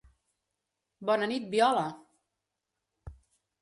[1.11, 1.87] Bona nit, viola!